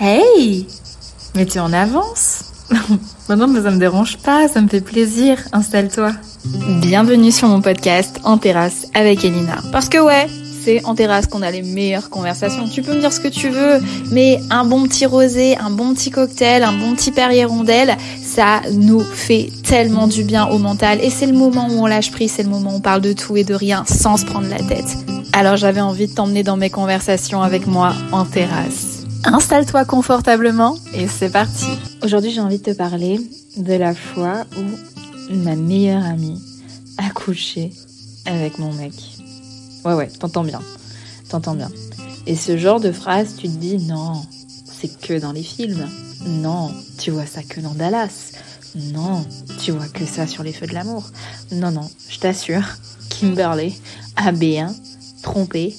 Hey 0.00 0.64
Mais 1.34 1.44
tu 1.44 1.58
en 1.58 1.72
avances 1.72 2.44
Maintenant, 3.28 3.52
ça 3.60 3.70
me 3.72 3.78
dérange 3.78 4.18
pas, 4.18 4.46
ça 4.46 4.60
me 4.60 4.68
fait 4.68 4.80
plaisir. 4.80 5.38
Installe-toi. 5.52 6.12
Bienvenue 6.80 7.32
sur 7.32 7.48
mon 7.48 7.60
podcast 7.60 8.20
En 8.22 8.38
terrasse 8.38 8.86
avec 8.94 9.24
Elina. 9.24 9.56
Parce 9.72 9.88
que 9.88 9.98
ouais, 9.98 10.28
c'est 10.62 10.84
en 10.84 10.94
terrasse 10.94 11.26
qu'on 11.26 11.42
a 11.42 11.50
les 11.50 11.62
meilleures 11.62 12.10
conversations. 12.10 12.68
Tu 12.68 12.82
peux 12.82 12.94
me 12.94 13.00
dire 13.00 13.12
ce 13.12 13.18
que 13.18 13.26
tu 13.26 13.48
veux, 13.48 13.80
mais 14.12 14.38
un 14.50 14.64
bon 14.64 14.84
petit 14.84 15.04
rosé, 15.04 15.56
un 15.56 15.70
bon 15.70 15.94
petit 15.94 16.10
cocktail, 16.10 16.62
un 16.62 16.74
bon 16.74 16.94
petit 16.94 17.10
Perrier 17.10 17.44
rondelle, 17.44 17.96
ça 18.22 18.60
nous 18.72 19.00
fait 19.00 19.50
tellement 19.64 20.06
du 20.06 20.22
bien 20.22 20.46
au 20.46 20.58
mental. 20.58 21.00
Et 21.02 21.10
c'est 21.10 21.26
le 21.26 21.36
moment 21.36 21.66
où 21.68 21.72
on 21.72 21.86
lâche 21.86 22.12
prise, 22.12 22.34
c'est 22.36 22.44
le 22.44 22.50
moment 22.50 22.70
où 22.70 22.76
on 22.76 22.80
parle 22.80 23.00
de 23.00 23.14
tout 23.14 23.36
et 23.36 23.42
de 23.42 23.54
rien 23.54 23.84
sans 23.88 24.16
se 24.16 24.24
prendre 24.24 24.48
la 24.48 24.62
tête. 24.62 24.96
Alors 25.32 25.56
j'avais 25.56 25.80
envie 25.80 26.06
de 26.06 26.14
t'emmener 26.14 26.44
dans 26.44 26.56
mes 26.56 26.70
conversations 26.70 27.42
avec 27.42 27.66
moi 27.66 27.94
en 28.12 28.24
terrasse. 28.24 28.97
Installe-toi 29.24 29.84
confortablement 29.84 30.76
et 30.94 31.08
c'est 31.08 31.30
parti. 31.30 31.66
Aujourd'hui, 32.02 32.30
j'ai 32.30 32.40
envie 32.40 32.58
de 32.58 32.62
te 32.62 32.76
parler 32.76 33.20
de 33.56 33.74
la 33.74 33.94
fois 33.94 34.44
où 34.56 35.34
ma 35.34 35.56
meilleure 35.56 36.04
amie 36.04 36.40
a 36.98 37.10
couché 37.10 37.72
avec 38.26 38.58
mon 38.58 38.72
mec. 38.72 38.94
Ouais, 39.84 39.94
ouais, 39.94 40.08
t'entends 40.08 40.44
bien. 40.44 40.60
T'entends 41.28 41.54
bien. 41.54 41.70
Et 42.26 42.36
ce 42.36 42.56
genre 42.56 42.80
de 42.80 42.92
phrase, 42.92 43.36
tu 43.36 43.48
te 43.48 43.56
dis 43.56 43.78
non, 43.78 44.22
c'est 44.64 45.00
que 45.00 45.18
dans 45.18 45.32
les 45.32 45.42
films. 45.42 45.88
Non, 46.26 46.72
tu 46.98 47.10
vois 47.10 47.26
ça 47.26 47.42
que 47.42 47.60
dans 47.60 47.74
Dallas. 47.74 48.32
Non, 48.74 49.24
tu 49.60 49.72
vois 49.72 49.88
que 49.88 50.04
ça 50.04 50.26
sur 50.26 50.42
les 50.42 50.52
feux 50.52 50.66
de 50.66 50.74
l'amour. 50.74 51.04
Non, 51.52 51.70
non, 51.70 51.88
je 52.08 52.18
t'assure, 52.18 52.64
Kimberly 53.08 53.80
a 54.16 54.32
bien 54.32 54.74
trompé 55.22 55.74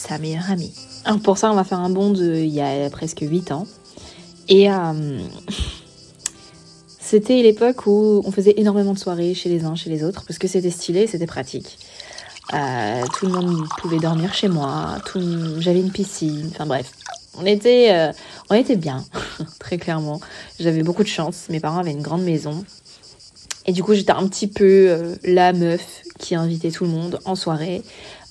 sa 0.00 0.18
meilleure 0.18 0.50
amie. 0.50 0.72
Alors 1.04 1.20
pour 1.20 1.38
ça, 1.38 1.50
on 1.50 1.54
va 1.54 1.64
faire 1.64 1.80
un 1.80 1.90
bond 1.90 2.14
il 2.14 2.46
y 2.46 2.60
a 2.60 2.90
presque 2.90 3.20
8 3.22 3.52
ans. 3.52 3.66
Et 4.48 4.70
euh, 4.70 5.20
c'était 6.98 7.42
l'époque 7.42 7.86
où 7.86 8.22
on 8.24 8.32
faisait 8.32 8.54
énormément 8.56 8.92
de 8.92 8.98
soirées 8.98 9.34
chez 9.34 9.48
les 9.48 9.64
uns, 9.64 9.74
chez 9.74 9.90
les 9.90 10.02
autres, 10.02 10.24
parce 10.26 10.38
que 10.38 10.48
c'était 10.48 10.70
stylé, 10.70 11.06
c'était 11.06 11.26
pratique. 11.26 11.78
Euh, 12.52 13.04
tout 13.14 13.26
le 13.26 13.32
monde 13.32 13.68
pouvait 13.78 13.98
dormir 14.00 14.34
chez 14.34 14.48
moi, 14.48 14.96
j'avais 15.58 15.80
une 15.80 15.92
piscine, 15.92 16.50
enfin 16.52 16.66
bref. 16.66 16.92
On 17.38 17.46
était, 17.46 17.92
euh, 17.92 18.12
on 18.50 18.54
était 18.54 18.74
bien, 18.74 19.04
très 19.60 19.78
clairement. 19.78 20.20
J'avais 20.58 20.82
beaucoup 20.82 21.04
de 21.04 21.08
chance. 21.08 21.46
Mes 21.48 21.60
parents 21.60 21.78
avaient 21.78 21.92
une 21.92 22.02
grande 22.02 22.22
maison. 22.22 22.64
Et 23.70 23.72
du 23.72 23.84
coup, 23.84 23.94
j'étais 23.94 24.10
un 24.10 24.26
petit 24.26 24.48
peu 24.48 25.14
la 25.22 25.52
meuf 25.52 26.02
qui 26.18 26.34
invitait 26.34 26.72
tout 26.72 26.82
le 26.82 26.90
monde 26.90 27.20
en 27.24 27.36
soirée. 27.36 27.84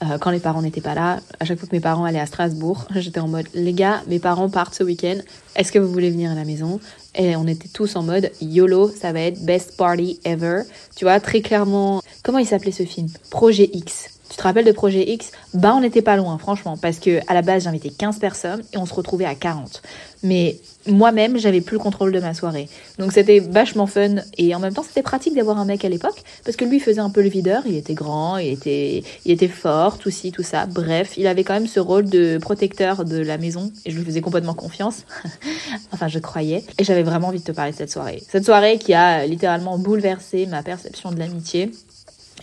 Euh, 0.04 0.18
quand 0.18 0.32
les 0.32 0.42
parents 0.42 0.62
n'étaient 0.62 0.82
pas 0.82 0.96
là, 0.96 1.22
à 1.40 1.46
chaque 1.46 1.58
fois 1.60 1.70
que 1.70 1.74
mes 1.74 1.80
parents 1.80 2.04
allaient 2.04 2.20
à 2.20 2.26
Strasbourg, 2.26 2.86
j'étais 2.96 3.22
en 3.22 3.30
mode 3.30 3.48
les 3.54 3.72
gars, 3.72 4.02
mes 4.08 4.20
parents 4.20 4.50
partent 4.50 4.76
ce 4.76 4.84
week-end, 4.84 5.18
est-ce 5.56 5.72
que 5.72 5.80
vous 5.80 5.90
voulez 5.90 6.10
venir 6.10 6.30
à 6.30 6.36
la 6.36 6.44
maison? 6.44 6.82
Et 7.16 7.38
on 7.38 7.48
était 7.48 7.70
tous 7.70 7.96
en 7.96 8.04
mode 8.04 8.32
YOLO, 8.42 8.90
ça 8.90 9.14
va 9.14 9.22
être 9.22 9.42
best 9.46 9.78
party 9.78 10.20
ever. 10.26 10.64
Tu 10.98 11.06
vois, 11.06 11.22
très 11.22 11.40
clairement, 11.40 12.02
comment 12.22 12.40
il 12.40 12.46
s'appelait 12.46 12.74
ce 12.74 12.84
film? 12.84 13.08
Projet 13.30 13.70
X. 13.72 14.19
Tu 14.30 14.38
te 14.38 14.44
rappelles 14.44 14.66
de 14.66 14.72
Projet 14.72 15.10
X? 15.10 15.32
Bah 15.54 15.74
on 15.76 15.82
n'était 15.82 16.02
pas 16.02 16.16
loin 16.16 16.38
franchement 16.38 16.78
parce 16.78 17.00
que 17.00 17.20
à 17.28 17.34
la 17.34 17.42
base 17.42 17.64
j'invitais 17.64 17.90
15 17.90 18.20
personnes 18.20 18.62
et 18.74 18.78
on 18.78 18.86
se 18.86 18.94
retrouvait 18.94 19.26
à 19.26 19.36
40. 19.36 19.82
Mais 20.22 20.58
moi-même, 20.88 21.38
j'avais 21.38 21.62
plus 21.62 21.76
le 21.76 21.80
contrôle 21.80 22.12
de 22.12 22.20
ma 22.20 22.34
soirée. 22.34 22.68
Donc 22.98 23.12
c'était 23.14 23.40
vachement 23.40 23.88
fun 23.88 24.16
et 24.38 24.54
en 24.54 24.60
même 24.60 24.74
temps 24.74 24.84
c'était 24.84 25.02
pratique 25.02 25.36
d'avoir 25.36 25.58
un 25.58 25.66
mec 25.66 25.86
à 25.86 25.90
l'époque 25.90 26.22
parce 26.44 26.58
que 26.58 26.66
lui 26.66 26.80
faisait 26.80 27.00
un 27.00 27.10
peu 27.10 27.22
le 27.22 27.30
videur, 27.30 27.64
il 27.66 27.76
était 27.76 27.94
grand, 27.94 28.38
il 28.38 28.50
était, 28.50 29.04
il 29.26 29.32
était 29.32 29.48
fort, 29.48 29.98
tout 29.98 30.10
ci, 30.10 30.32
tout 30.32 30.44
ça. 30.44 30.66
Bref, 30.66 31.14
il 31.18 31.28
avait 31.28 31.44
quand 31.44 31.54
même 31.54 31.68
ce 31.68 31.80
rôle 31.80 32.10
de 32.10 32.38
protecteur 32.38 33.06
de 33.06 33.18
la 33.18 33.38
maison 33.38 33.72
et 33.86 33.92
je 33.92 33.98
lui 33.98 34.06
faisais 34.06 34.22
complètement 34.22 34.54
confiance. 34.54 35.06
enfin, 35.92 36.08
je 36.08 36.20
croyais. 36.20 36.64
Et 36.78 36.84
j'avais 36.84 37.04
vraiment 37.04 37.30
envie 37.30 37.40
de 37.40 37.46
te 37.46 37.52
parler 37.52 37.72
de 37.72 37.78
cette 37.78 37.92
soirée. 37.92 38.22
Cette 38.30 38.46
soirée 38.46 38.78
qui 38.78 38.94
a 38.94 39.26
littéralement 39.26 39.78
bouleversé 39.78 40.46
ma 40.46 40.64
perception 40.64 41.12
de 41.12 41.20
l'amitié 41.20 41.72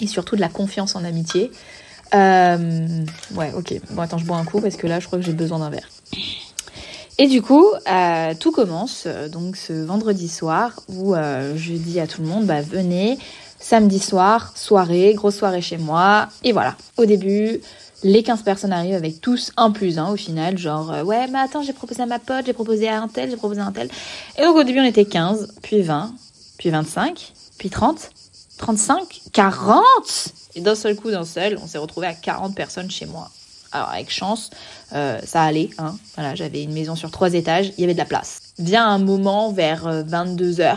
et 0.01 0.07
surtout 0.07 0.37
de 0.37 0.41
la 0.41 0.49
confiance 0.49 0.97
en 0.97 1.05
amitié. 1.05 1.51
Euh, 2.15 3.05
ouais, 3.35 3.53
ok. 3.57 3.75
Bon, 3.91 4.03
attends, 4.03 4.19
je 4.19 4.25
bois 4.25 4.37
un 4.37 4.45
coup 4.45 4.61
parce 4.61 4.77
que 4.77 4.87
là, 4.87 5.01
je 5.01 5.07
crois 5.07 5.19
que 5.19 5.25
j'ai 5.25 5.33
besoin 5.33 5.59
d'un 5.59 5.71
verre. 5.71 5.89
Et 7.19 7.29
du 7.29 7.41
coup, 7.41 7.67
euh, 7.91 8.35
tout 8.39 8.53
commence 8.53 9.05
euh, 9.07 9.29
donc 9.29 9.57
ce 9.57 9.73
vendredi 9.73 10.29
soir 10.29 10.73
où 10.89 11.15
je 11.15 11.73
dis 11.73 11.99
à 12.01 12.07
tout 12.07 12.23
le 12.23 12.29
monde, 12.29 12.45
bah 12.45 12.61
venez, 12.61 13.19
samedi 13.59 13.99
soir, 13.99 14.53
soirée, 14.57 15.15
grosse 15.15 15.37
soirée 15.37 15.63
chez 15.63 15.79
moi. 15.79 16.29
Et 16.45 16.53
voilà, 16.53 16.77
au 16.99 17.07
début, 17.07 17.61
les 18.03 18.23
15 18.23 18.43
personnes 18.43 18.73
arrivent 18.73 18.95
avec 18.95 19.21
tous 19.21 19.53
un 19.57 19.71
plus 19.71 19.99
un 19.99 20.11
au 20.11 20.17
final, 20.17 20.59
genre 20.59 20.95
ouais 21.05 21.27
mais 21.29 21.39
attends 21.39 21.63
j'ai 21.63 21.73
proposé 21.73 22.03
à 22.03 22.07
ma 22.07 22.19
pote, 22.19 22.45
j'ai 22.45 22.53
proposé 22.53 22.89
à 22.89 23.01
un 23.01 23.09
tel, 23.09 23.31
j'ai 23.31 23.37
proposé 23.37 23.63
à 23.63 23.65
un 23.65 23.73
tel. 23.73 23.89
Et 24.39 24.43
donc 24.43 24.57
au 24.57 24.63
début 24.63 24.81
on 24.81 24.85
était 24.85 25.07
15, 25.07 25.55
puis 25.63 25.81
20, 25.81 26.13
puis 26.59 26.69
25, 26.69 27.33
puis 27.59 27.71
30, 27.71 28.11
35, 28.59 29.23
40 29.33 29.85
Et 30.55 30.61
d'un 30.61 30.75
seul 30.75 30.97
coup 30.97 31.11
d'un 31.11 31.25
seul, 31.25 31.59
on 31.63 31.67
s'est 31.67 31.79
retrouvé 31.79 32.07
à 32.07 32.15
40 32.15 32.55
personnes 32.55 32.91
chez 32.91 33.07
moi. 33.07 33.31
Alors 33.73 33.91
avec 33.91 34.11
chance, 34.11 34.51
euh, 34.95 35.21
ça 35.25 35.43
allait. 35.43 35.71
Hein. 35.79 35.97
Voilà, 36.15 36.35
j'avais 36.35 36.63
une 36.63 36.73
maison 36.73 36.97
sur 36.97 37.11
trois 37.11 37.35
étages, 37.35 37.73
il 37.77 37.81
y 37.81 37.85
avait 37.85 37.95
de 37.95 37.99
la 37.99 38.05
place. 38.05 38.41
Vient 38.59 38.87
un 38.87 38.99
moment 38.99 39.53
vers 39.53 39.87
22h, 40.05 40.61
euh, 40.61 40.75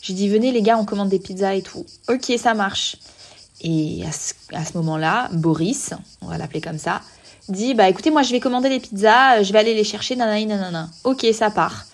j'ai 0.00 0.14
dit 0.14 0.28
venez 0.28 0.50
les 0.50 0.62
gars, 0.62 0.76
on 0.78 0.84
commande 0.84 1.08
des 1.08 1.20
pizzas 1.20 1.54
et 1.54 1.62
tout. 1.62 1.86
Ok, 2.08 2.32
ça 2.38 2.54
marche. 2.54 2.96
Et 3.60 4.02
à 4.04 4.64
ce, 4.64 4.76
moment-là, 4.76 5.28
Boris, 5.32 5.90
on 6.20 6.26
va 6.26 6.36
l'appeler 6.36 6.60
comme 6.60 6.78
ça, 6.78 7.00
dit 7.48 7.74
bah 7.74 7.88
écoutez 7.88 8.10
moi 8.10 8.22
je 8.22 8.32
vais 8.32 8.40
commander 8.40 8.68
des 8.68 8.80
pizzas, 8.80 9.44
je 9.44 9.52
vais 9.52 9.60
aller 9.60 9.74
les 9.74 9.84
chercher, 9.84 10.16
nanana 10.16 10.44
nanana. 10.44 10.90
Ok, 11.04 11.24
ça 11.32 11.50
part. 11.50 11.84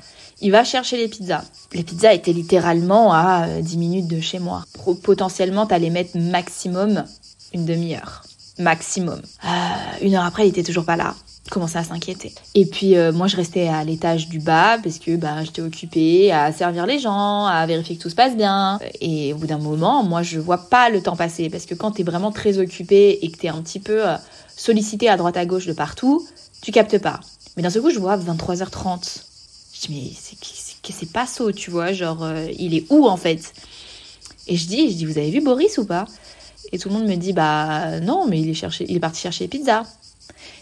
Il 0.41 0.53
va 0.53 0.65
chercher 0.65 0.97
les 0.97 1.09
pizzas. 1.09 1.45
Les 1.73 1.83
pizzas 1.83 2.15
étaient 2.15 2.33
littéralement 2.33 3.13
à 3.13 3.47
10 3.61 3.75
euh, 3.75 3.79
minutes 3.79 4.09
de 4.09 4.21
chez 4.21 4.39
moi. 4.39 4.65
Potentiellement, 5.03 5.67
t'allais 5.67 5.91
mettre 5.91 6.17
maximum 6.17 7.05
une 7.53 7.65
demi-heure 7.65 8.23
maximum. 8.59 9.21
Euh, 9.45 9.49
une 10.03 10.15
heure 10.15 10.25
après, 10.25 10.47
il 10.47 10.51
était 10.51 10.63
toujours 10.63 10.85
pas 10.85 10.97
là. 10.97 11.15
Commençait 11.51 11.79
à 11.79 11.85
s'inquiéter. 11.85 12.35
Et 12.55 12.67
puis 12.67 12.95
euh, 12.95 13.11
moi 13.11 13.27
je 13.27 13.35
restais 13.35 13.69
à 13.69 13.83
l'étage 13.83 14.29
du 14.29 14.39
bas 14.39 14.77
parce 14.83 14.99
que 14.99 15.17
bah, 15.17 15.43
j'étais 15.45 15.63
occupée 15.63 16.31
à 16.31 16.53
servir 16.53 16.85
les 16.85 16.99
gens, 16.99 17.47
à 17.47 17.65
vérifier 17.65 17.97
que 17.97 18.03
tout 18.03 18.11
se 18.11 18.15
passe 18.15 18.37
bien. 18.37 18.79
Et 19.01 19.33
au 19.33 19.37
bout 19.37 19.47
d'un 19.47 19.59
moment, 19.59 20.03
moi 20.03 20.23
je 20.23 20.39
vois 20.41 20.69
pas 20.69 20.91
le 20.91 21.01
temps 21.01 21.17
passer 21.17 21.49
parce 21.49 21.65
que 21.65 21.75
quand 21.75 21.93
t'es 21.93 22.03
vraiment 22.03 22.33
très 22.33 22.59
occupé 22.59 23.19
et 23.23 23.31
que 23.31 23.39
t'es 23.39 23.49
un 23.49 23.63
petit 23.63 23.81
peu 23.81 24.07
euh, 24.07 24.17
sollicité 24.57 25.09
à 25.09 25.17
droite 25.17 25.39
à 25.39 25.47
gauche 25.47 25.67
de 25.67 25.73
partout, 25.73 26.27
tu 26.61 26.71
captes 26.71 26.99
pas. 26.99 27.21
Mais 27.57 27.63
d'un 27.63 27.71
seul 27.71 27.81
coup 27.81 27.91
je 27.91 27.99
vois 27.99 28.19
23h30. 28.19 29.28
Je 29.81 29.87
dis 29.87 30.17
mais 31.01 31.07
pas 31.13 31.27
ça, 31.27 31.45
tu 31.55 31.71
vois, 31.71 31.93
genre 31.93 32.27
il 32.59 32.75
est 32.75 32.85
où 32.91 33.07
en 33.07 33.17
fait? 33.17 33.53
Et 34.47 34.57
je 34.57 34.67
dis 34.67 34.91
je 34.91 34.97
dis 34.97 35.05
vous 35.05 35.19
avez 35.19 35.31
vu 35.31 35.41
Boris 35.41 35.79
ou 35.79 35.85
pas? 35.85 36.07
Et 36.73 36.79
tout 36.79 36.89
le 36.89 36.95
monde 36.95 37.07
me 37.07 37.17
dit 37.17 37.33
bah 37.33 38.01
non, 38.01 38.27
mais 38.27 38.41
il 38.41 38.49
est, 38.49 38.55
cherché, 38.55 38.85
il 38.89 38.97
est 38.97 39.01
parti 39.01 39.21
chercher 39.21 39.45
les 39.45 39.49
pizzas. 39.49 39.85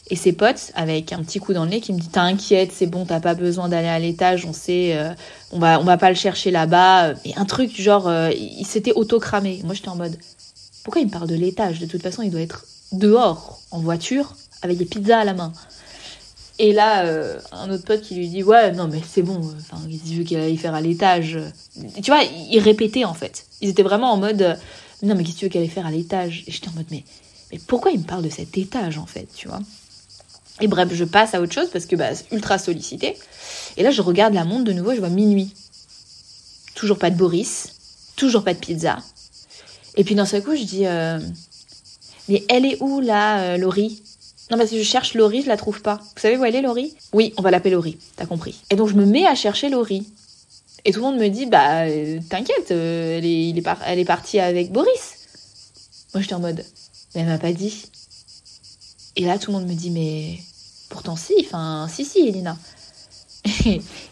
Et 0.09 0.15
ses 0.15 0.33
potes, 0.33 0.71
avec 0.75 1.13
un 1.13 1.23
petit 1.23 1.41
coup 1.41 1.53
dans 1.53 1.65
le 1.65 1.71
nez, 1.71 1.81
qui 1.81 1.93
me 1.93 1.99
dit 1.99 2.09
T'inquiète, 2.09 2.71
c'est 2.73 2.87
bon, 2.87 3.05
t'as 3.05 3.19
pas 3.19 3.35
besoin 3.35 3.69
d'aller 3.69 3.89
à 3.89 3.99
l'étage, 3.99 4.45
on 4.45 4.53
sait, 4.53 4.97
euh, 4.97 5.13
on, 5.51 5.59
va, 5.59 5.81
on 5.81 5.85
va 5.85 5.97
pas 5.97 6.11
le 6.11 6.15
chercher 6.15 6.53
là-bas. 6.53 7.15
Et 7.25 7.35
un 7.37 7.45
truc 7.45 7.79
genre, 7.81 8.07
euh, 8.07 8.31
il 8.31 8.65
s'était 8.65 8.93
auto-cramé. 8.93 9.61
Moi 9.65 9.75
j'étais 9.75 9.89
en 9.89 9.97
mode 9.97 10.17
Pourquoi 10.85 11.01
il 11.03 11.09
me 11.09 11.11
parle 11.11 11.27
de 11.27 11.35
l'étage? 11.35 11.81
De 11.81 11.87
toute 11.87 12.03
façon, 12.03 12.23
il 12.23 12.31
doit 12.31 12.41
être 12.41 12.67
dehors, 12.93 13.61
en 13.73 13.81
voiture, 13.81 14.37
avec 14.63 14.79
des 14.79 14.85
pizzas 14.85 15.21
à 15.21 15.25
la 15.25 15.35
main. 15.35 15.53
Et 16.59 16.73
là, 16.73 17.05
euh, 17.05 17.39
un 17.53 17.71
autre 17.71 17.85
pote 17.85 18.01
qui 18.01 18.15
lui 18.15 18.29
dit 18.29 18.43
Ouais, 18.43 18.73
non, 18.73 18.89
mais 18.89 19.01
c'est 19.07 19.23
bon, 19.23 19.41
enfin, 19.59 19.83
il 19.89 20.19
veut 20.19 20.25
qu'il 20.25 20.39
aille 20.39 20.57
faire 20.57 20.75
à 20.75 20.81
l'étage. 20.81 21.39
Tu 22.03 22.11
vois, 22.11 22.23
il 22.23 22.59
répétait 22.61 23.05
en 23.05 23.15
fait. 23.15 23.47
Ils 23.61 23.69
étaient 23.69 23.83
vraiment 23.83 24.13
en 24.13 24.17
mode 24.17 24.59
non 25.03 25.15
mais 25.15 25.25
qu'est-ce 25.25 25.35
que 25.35 25.41
tu 25.41 25.45
veux 25.47 25.51
qu'elle 25.51 25.63
aille 25.63 25.69
faire 25.69 25.87
à 25.87 25.91
l'étage? 25.91 26.45
Et 26.47 26.53
j'étais 26.53 26.69
en 26.69 26.73
mode 26.73 26.87
mais, 26.91 27.05
mais 27.53 27.61
pourquoi 27.67 27.91
il 27.91 27.99
me 27.99 28.05
parle 28.05 28.23
de 28.23 28.31
cet 28.31 28.57
étage 28.57 28.99
en 28.99 29.07
fait, 29.07 29.29
tu 29.35 29.49
vois? 29.49 29.61
Et 30.61 30.69
bref, 30.69 30.89
je 30.93 31.05
passe 31.05 31.35
à 31.35 31.41
autre 31.43 31.53
chose 31.53 31.69
parce 31.71 31.85
que 31.85 31.97
bah, 31.97 32.11
ultra 32.33 32.59
sollicité. 32.59 33.17
Et 33.77 33.83
là 33.83 33.91
je 33.91 34.01
regarde 34.01 34.33
la 34.33 34.45
montre 34.45 34.65
de 34.65 34.73
nouveau, 34.73 34.95
je 34.95 35.01
vois 35.01 35.11
minuit. 35.11 35.53
Toujours 36.75 36.99
pas 36.99 37.11
de 37.11 37.17
Boris, 37.17 37.75
toujours 38.17 38.43
pas 38.43 38.55
de 38.55 38.59
pizza. 38.59 38.99
Et 39.97 40.05
puis 40.05 40.15
d'un 40.15 40.27
seul 40.27 40.43
coup 40.43 40.57
je 40.57 40.65
dis 40.65 40.87
euh, 40.87 41.19
mais 42.29 42.45
elle 42.49 42.65
est 42.65 42.79
où 42.81 43.01
là, 43.01 43.41
euh, 43.41 43.57
Laurie? 43.57 44.03
Non, 44.51 44.59
parce 44.59 44.71
que 44.71 44.79
je 44.79 44.83
cherche 44.83 45.15
Laurie, 45.15 45.43
je 45.43 45.49
la 45.49 45.57
trouve 45.57 45.83
pas. 45.83 45.97
Vous 45.97 46.21
savez 46.21 46.37
où 46.37 46.45
elle 46.45 46.55
est, 46.55 46.63
Laurie? 46.63 46.95
Oui, 47.13 47.35
on 47.37 47.43
va 47.43 47.51
l'appeler 47.51 47.73
Laurie, 47.73 47.99
t'as 48.17 48.27
compris. 48.27 48.61
Et 48.71 48.77
donc 48.77 48.89
je 48.89 48.95
me 48.95 49.05
mets 49.05 49.27
à 49.27 49.35
chercher 49.35 49.69
Laurie. 49.69 50.07
Et 50.85 50.93
tout 50.93 51.01
le 51.01 51.07
monde 51.07 51.19
me 51.19 51.29
dit, 51.29 51.47
bah, 51.47 51.83
euh, 51.87 52.21
t'inquiète, 52.31 52.71
euh, 52.71 53.19
elle, 53.19 53.27
est, 53.27 53.49
est 53.49 53.69
elle 53.87 53.99
est 53.99 54.05
partie 54.05 54.39
avec 54.39 54.71
Boris. 54.71 55.17
Moi, 56.15 56.23
j'étais 56.23 56.35
en 56.35 56.41
mode, 56.41 56.65
mais 57.15 57.23
elle 57.23 57.27
m'a 57.27 57.39
pas 57.39 57.53
dit. 57.53 57.91
Et 59.17 59.25
là, 59.25 59.37
tout 59.37 59.51
le 59.51 59.59
monde 59.59 59.69
me 59.69 59.75
dit, 59.75 59.91
mais 59.91 60.39
pourtant, 60.89 61.17
si, 61.17 61.35
enfin, 61.41 61.89
si, 61.93 62.05
si, 62.05 62.29
Elina. 62.29 62.57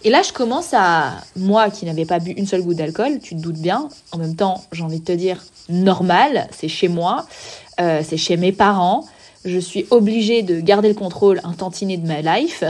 Et 0.05 0.11
là, 0.11 0.23
je 0.23 0.33
commence 0.33 0.71
à, 0.73 1.13
moi 1.37 1.71
qui 1.71 1.85
n'avais 1.85 2.07
pas 2.07 2.19
bu 2.19 2.33
une 2.33 2.47
seule 2.47 2.63
goutte 2.63 2.79
d'alcool, 2.79 3.21
tu 3.23 3.37
te 3.37 3.41
doutes 3.41 3.59
bien, 3.59 3.89
en 4.11 4.19
même 4.19 4.35
temps, 4.35 4.65
j'ai 4.73 4.83
envie 4.83 4.99
de 4.99 5.05
te 5.05 5.13
dire, 5.13 5.45
normal, 5.69 6.49
c'est 6.51 6.69
chez 6.69 6.89
moi, 6.89 7.27
euh, 7.81 8.03
c'est 8.05 8.17
chez 8.17 8.37
mes 8.37 8.53
parents, 8.53 9.07
je 9.45 9.59
suis 9.59 9.87
obligée 9.91 10.43
de 10.43 10.61
garder 10.61 10.89
le 10.89 10.95
contrôle 10.95 11.41
un 11.45 11.53
tantinet 11.53 11.97
de 11.97 12.07
ma 12.07 12.21
life. 12.21 12.65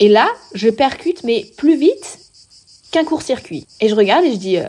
Et 0.00 0.08
là, 0.08 0.28
je 0.54 0.68
percute, 0.68 1.24
mais 1.24 1.44
plus 1.56 1.76
vite 1.76 2.18
qu'un 2.90 3.04
court-circuit. 3.04 3.66
Et 3.80 3.88
je 3.88 3.94
regarde 3.94 4.24
et 4.24 4.32
je 4.32 4.36
dis, 4.36 4.56
euh, 4.58 4.68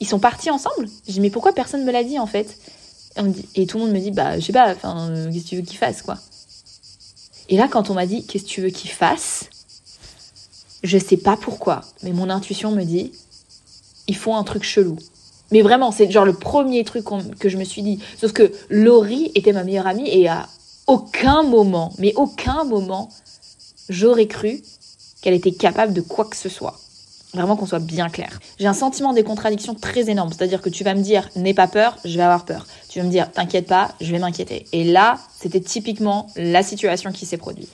ils 0.00 0.06
sont 0.06 0.18
partis 0.18 0.50
ensemble? 0.50 0.88
Je 1.06 1.12
dis, 1.12 1.20
mais 1.20 1.30
pourquoi 1.30 1.52
personne 1.52 1.84
me 1.84 1.92
l'a 1.92 2.04
dit 2.04 2.18
en 2.18 2.26
fait? 2.26 2.58
Et, 3.56 3.66
tout 3.66 3.78
le 3.78 3.84
monde 3.84 3.92
me 3.92 3.98
dit, 3.98 4.12
bah, 4.12 4.38
je 4.38 4.44
sais 4.44 4.52
pas, 4.52 4.72
enfin, 4.72 5.10
qu'est-ce 5.32 5.44
que 5.44 5.48
tu 5.48 5.56
veux 5.56 5.62
qu'ils 5.62 5.78
fassent, 5.78 6.02
quoi? 6.02 6.18
Et 7.48 7.56
là, 7.56 7.66
quand 7.66 7.90
on 7.90 7.94
m'a 7.94 8.06
dit, 8.06 8.24
qu'est-ce 8.24 8.44
que 8.44 8.48
tu 8.48 8.60
veux 8.60 8.70
qu'ils 8.70 8.90
fassent? 8.90 9.46
Je 10.84 10.98
sais 10.98 11.16
pas 11.16 11.36
pourquoi, 11.36 11.80
mais 12.04 12.12
mon 12.12 12.30
intuition 12.30 12.70
me 12.70 12.84
dit, 12.84 13.10
ils 14.06 14.16
font 14.16 14.36
un 14.36 14.44
truc 14.44 14.62
chelou. 14.62 14.96
Mais 15.50 15.62
vraiment, 15.62 15.90
c'est 15.90 16.10
genre 16.10 16.24
le 16.24 16.34
premier 16.34 16.84
truc 16.84 17.04
que 17.38 17.48
je 17.48 17.56
me 17.56 17.64
suis 17.64 17.82
dit. 17.82 17.98
Sauf 18.18 18.32
que 18.32 18.52
Laurie 18.68 19.32
était 19.34 19.52
ma 19.52 19.64
meilleure 19.64 19.86
amie 19.86 20.08
et 20.08 20.28
à 20.28 20.46
aucun 20.86 21.42
moment, 21.42 21.92
mais 21.98 22.12
aucun 22.16 22.64
moment, 22.64 23.08
j'aurais 23.88 24.26
cru 24.26 24.62
qu'elle 25.22 25.34
était 25.34 25.52
capable 25.52 25.92
de 25.92 26.00
quoi 26.00 26.24
que 26.24 26.36
ce 26.36 26.48
soit. 26.48 26.78
Vraiment 27.34 27.56
qu'on 27.56 27.66
soit 27.66 27.78
bien 27.78 28.08
clair. 28.08 28.40
J'ai 28.58 28.66
un 28.66 28.72
sentiment 28.74 29.12
des 29.12 29.22
contradictions 29.22 29.74
très 29.74 30.08
énorme. 30.08 30.32
C'est-à-dire 30.32 30.62
que 30.62 30.70
tu 30.70 30.82
vas 30.82 30.94
me 30.94 31.02
dire 31.02 31.28
n'aie 31.36 31.52
pas 31.52 31.68
peur, 31.68 31.98
je 32.04 32.16
vais 32.16 32.22
avoir 32.22 32.46
peur. 32.46 32.66
Tu 32.88 32.98
vas 32.98 33.04
me 33.04 33.10
dire 33.10 33.30
t'inquiète 33.30 33.66
pas, 33.66 33.90
je 34.00 34.10
vais 34.12 34.18
m'inquiéter. 34.18 34.66
Et 34.72 34.84
là, 34.84 35.18
c'était 35.38 35.60
typiquement 35.60 36.28
la 36.36 36.62
situation 36.62 37.12
qui 37.12 37.26
s'est 37.26 37.36
produite. 37.36 37.70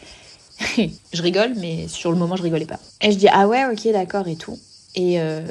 je 1.12 1.23
rigole, 1.23 1.55
mais 1.56 1.87
sur 1.87 2.11
le 2.11 2.19
moment, 2.19 2.35
je 2.35 2.43
rigolais 2.43 2.67
pas. 2.67 2.81
Et 3.00 3.12
je 3.12 3.17
dis 3.17 3.29
ah 3.29 3.47
ouais, 3.47 3.65
ok, 3.67 3.93
d'accord 3.93 4.26
et 4.26 4.37
tout. 4.37 4.59
Et 4.94 5.20
euh, 5.20 5.43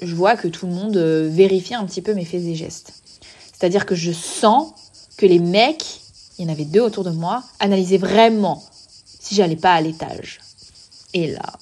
je 0.00 0.14
vois 0.14 0.36
que 0.36 0.48
tout 0.48 0.66
le 0.66 0.72
monde 0.72 0.96
euh, 0.96 1.28
vérifie 1.30 1.74
un 1.74 1.84
petit 1.84 2.02
peu 2.02 2.14
mes 2.14 2.24
faits 2.24 2.42
et 2.42 2.54
gestes. 2.54 2.92
C'est-à-dire 3.52 3.86
que 3.86 3.94
je 3.94 4.12
sens 4.12 4.72
que 5.16 5.26
les 5.26 5.38
mecs, 5.38 6.00
il 6.38 6.44
y 6.44 6.48
en 6.48 6.52
avait 6.52 6.64
deux 6.64 6.80
autour 6.80 7.04
de 7.04 7.10
moi, 7.10 7.42
analysaient 7.60 7.98
vraiment 7.98 8.62
si 9.20 9.34
j'allais 9.34 9.56
pas 9.56 9.74
à 9.74 9.80
l'étage. 9.80 10.40
Et 11.14 11.28
là, 11.28 11.52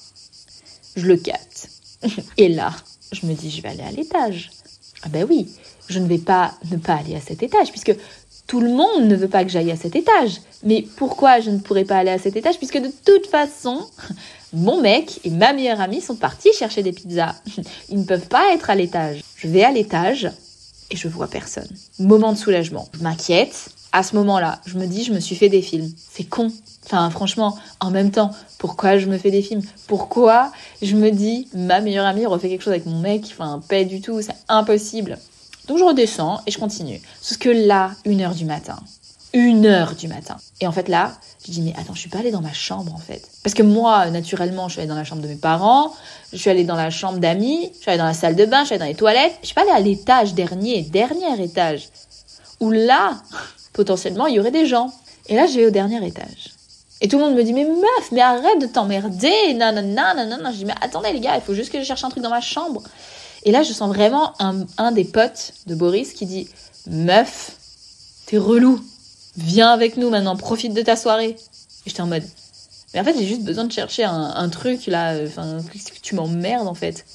je 0.95 1.05
le 1.05 1.17
capte. 1.17 1.69
Et 2.37 2.49
là, 2.49 2.73
je 3.11 3.25
me 3.25 3.33
dis, 3.33 3.49
je 3.49 3.61
vais 3.61 3.69
aller 3.69 3.83
à 3.83 3.91
l'étage. 3.91 4.51
Ah 5.03 5.09
ben 5.09 5.25
oui, 5.29 5.49
je 5.89 5.99
ne 5.99 6.07
vais 6.07 6.17
pas 6.17 6.53
ne 6.71 6.77
pas 6.77 6.95
aller 6.95 7.15
à 7.15 7.21
cet 7.21 7.43
étage, 7.43 7.69
puisque 7.71 7.95
tout 8.47 8.59
le 8.59 8.69
monde 8.69 9.05
ne 9.05 9.15
veut 9.15 9.27
pas 9.27 9.43
que 9.43 9.49
j'aille 9.49 9.71
à 9.71 9.75
cet 9.75 9.95
étage. 9.95 10.41
Mais 10.63 10.85
pourquoi 10.97 11.39
je 11.39 11.49
ne 11.49 11.59
pourrais 11.59 11.85
pas 11.85 11.97
aller 11.97 12.11
à 12.11 12.19
cet 12.19 12.35
étage 12.35 12.57
Puisque 12.57 12.79
de 12.79 12.91
toute 13.05 13.27
façon, 13.27 13.87
mon 14.53 14.81
mec 14.81 15.19
et 15.23 15.29
ma 15.29 15.53
meilleure 15.53 15.81
amie 15.81 16.01
sont 16.01 16.15
partis 16.15 16.51
chercher 16.53 16.83
des 16.83 16.91
pizzas. 16.91 17.35
Ils 17.89 17.99
ne 17.99 18.03
peuvent 18.03 18.27
pas 18.27 18.53
être 18.53 18.69
à 18.69 18.75
l'étage. 18.75 19.21
Je 19.35 19.47
vais 19.47 19.63
à 19.63 19.71
l'étage 19.71 20.29
et 20.89 20.97
je 20.97 21.07
vois 21.07 21.27
personne. 21.27 21.69
Moment 21.99 22.33
de 22.33 22.37
soulagement. 22.37 22.87
Je 22.93 23.03
m'inquiète. 23.03 23.69
À 23.93 24.03
ce 24.03 24.15
moment-là, 24.15 24.61
je 24.65 24.77
me 24.77 24.85
dis, 24.85 25.03
je 25.03 25.13
me 25.13 25.19
suis 25.19 25.35
fait 25.35 25.49
des 25.49 25.61
films. 25.61 25.91
C'est 25.97 26.23
con. 26.23 26.51
Enfin, 26.85 27.09
franchement, 27.09 27.57
en 27.79 27.91
même 27.91 28.11
temps, 28.11 28.31
pourquoi 28.57 28.97
je 28.97 29.07
me 29.07 29.17
fais 29.17 29.31
des 29.31 29.41
films? 29.41 29.61
Pourquoi 29.87 30.51
je 30.81 30.95
me 30.95 31.11
dis, 31.11 31.47
ma 31.53 31.81
meilleure 31.81 32.05
amie 32.05 32.25
refait 32.25 32.49
quelque 32.49 32.63
chose 32.63 32.73
avec 32.73 32.85
mon 32.85 32.99
mec? 32.99 33.25
Enfin, 33.31 33.61
pas 33.67 33.83
du 33.83 34.01
tout, 34.01 34.21
c'est 34.21 34.35
impossible. 34.47 35.17
Donc 35.67 35.77
je 35.77 35.83
redescends 35.83 36.41
et 36.47 36.51
je 36.51 36.57
continue. 36.57 37.01
Sauf 37.21 37.37
que 37.37 37.49
là, 37.49 37.91
une 38.05 38.21
heure 38.21 38.35
du 38.35 38.45
matin. 38.45 38.77
Une 39.33 39.65
heure 39.65 39.95
du 39.95 40.07
matin. 40.07 40.37
Et 40.59 40.67
en 40.67 40.71
fait 40.71 40.89
là, 40.89 41.13
je 41.45 41.51
dis 41.51 41.61
mais 41.61 41.73
attends, 41.77 41.93
je 41.93 41.99
suis 41.99 42.09
pas 42.09 42.19
allée 42.19 42.31
dans 42.31 42.41
ma 42.41 42.53
chambre 42.53 42.93
en 42.93 42.99
fait. 42.99 43.29
Parce 43.43 43.53
que 43.53 43.63
moi, 43.63 44.09
naturellement, 44.09 44.67
je 44.67 44.73
suis 44.73 44.81
allée 44.81 44.89
dans 44.89 44.95
la 44.95 45.03
chambre 45.03 45.21
de 45.21 45.27
mes 45.27 45.35
parents, 45.35 45.93
je 46.31 46.37
suis 46.37 46.49
allée 46.49 46.63
dans 46.63 46.75
la 46.75 46.89
chambre 46.89 47.19
d'amis, 47.19 47.71
je 47.75 47.81
suis 47.81 47.89
allée 47.89 47.97
dans 47.97 48.05
la 48.05 48.13
salle 48.13 48.35
de 48.35 48.45
bain, 48.45 48.61
je 48.61 48.65
suis 48.65 48.73
allée 48.75 48.79
dans 48.79 48.85
les 48.85 48.95
toilettes. 48.95 49.33
Je 49.41 49.47
suis 49.47 49.55
pas 49.55 49.61
allée 49.61 49.71
à 49.71 49.79
l'étage 49.79 50.33
dernier, 50.33 50.81
dernier 50.83 51.41
étage. 51.43 51.89
Où 52.59 52.71
là, 52.71 53.21
potentiellement, 53.73 54.27
il 54.27 54.35
y 54.35 54.39
aurait 54.39 54.51
des 54.51 54.65
gens. 54.65 54.91
Et 55.27 55.35
là, 55.35 55.47
je 55.47 55.53
vais 55.53 55.65
au 55.67 55.71
dernier 55.71 56.05
étage. 56.05 56.51
Et 57.01 57.07
tout 57.07 57.17
le 57.17 57.23
monde 57.23 57.35
me 57.35 57.43
dit, 57.43 57.53
mais 57.53 57.65
meuf, 57.65 58.11
mais 58.11 58.21
arrête 58.21 58.61
de 58.61 58.67
t'emmerder, 58.67 59.53
nanana, 59.55 60.13
nanana. 60.13 60.51
Je 60.51 60.57
dis, 60.57 60.65
mais 60.65 60.75
attendez 60.81 61.11
les 61.11 61.19
gars, 61.19 61.35
il 61.35 61.41
faut 61.41 61.55
juste 61.55 61.71
que 61.71 61.79
je 61.79 61.83
cherche 61.83 62.03
un 62.03 62.09
truc 62.09 62.21
dans 62.21 62.29
ma 62.29 62.41
chambre. 62.41 62.83
Et 63.43 63.51
là, 63.51 63.63
je 63.63 63.73
sens 63.73 63.89
vraiment 63.89 64.33
un, 64.39 64.65
un 64.77 64.91
des 64.91 65.03
potes 65.03 65.53
de 65.65 65.73
Boris 65.73 66.13
qui 66.13 66.27
dit, 66.27 66.47
meuf, 66.85 67.53
t'es 68.27 68.37
relou. 68.37 68.79
Viens 69.37 69.71
avec 69.71 69.97
nous 69.97 70.09
maintenant, 70.09 70.35
profite 70.35 70.73
de 70.73 70.81
ta 70.81 70.95
soirée. 70.95 71.35
Et 71.85 71.89
j'étais 71.89 72.01
en 72.01 72.07
mode, 72.07 72.23
mais 72.93 72.99
en 72.99 73.03
fait, 73.03 73.17
j'ai 73.17 73.25
juste 73.25 73.43
besoin 73.43 73.63
de 73.63 73.71
chercher 73.71 74.03
un, 74.03 74.33
un 74.35 74.49
truc 74.49 74.87
là, 74.87 75.17
enfin, 75.25 75.59
tu 76.01 76.15
m'emmerdes 76.15 76.67
en 76.67 76.73
fait. 76.73 77.05